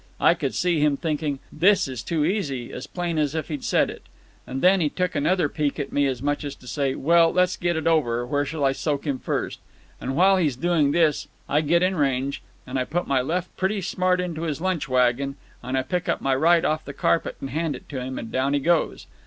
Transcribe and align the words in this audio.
I 0.19 0.33
could 0.33 0.55
see 0.55 0.79
him 0.79 0.97
thinking 0.97 1.37
'This 1.53 1.87
is 1.87 2.01
too 2.01 2.25
easy' 2.25 2.73
as 2.73 2.87
plain 2.87 3.19
as 3.19 3.35
if 3.35 3.49
he'd 3.49 3.63
said 3.63 3.91
it. 3.91 4.01
And 4.47 4.63
then 4.63 4.81
he 4.81 4.89
took 4.89 5.13
another 5.13 5.47
peek 5.47 5.79
at 5.79 5.91
me, 5.93 6.07
as 6.07 6.23
much 6.23 6.43
as 6.43 6.55
to 6.55 6.67
say, 6.67 6.95
'Well, 6.95 7.31
let's 7.31 7.55
get 7.55 7.75
it 7.75 7.85
over. 7.85 8.25
Where 8.25 8.43
shall 8.43 8.65
I 8.65 8.71
soak 8.71 9.05
him 9.05 9.19
first?' 9.19 9.59
And 10.01 10.15
while 10.15 10.37
he's 10.37 10.55
doing 10.55 10.89
this 10.91 11.27
I 11.47 11.61
get 11.61 11.83
in 11.83 11.95
range 11.95 12.41
and 12.65 12.79
I 12.79 12.83
put 12.83 13.05
my 13.05 13.21
left 13.21 13.55
pretty 13.57 13.79
smart 13.81 14.19
into 14.19 14.41
his 14.41 14.59
lunch 14.59 14.89
wagon 14.89 15.35
and 15.61 15.77
I 15.77 15.83
pick 15.83 16.09
up 16.09 16.19
my 16.19 16.33
right 16.33 16.65
off 16.65 16.83
the 16.83 16.93
carpet 16.93 17.35
and 17.39 17.51
hand 17.51 17.75
it 17.75 17.87
to 17.89 18.01
him, 18.01 18.17
and 18.17 18.31
down 18.31 18.55
he 18.55 18.59
goes. 18.59 19.05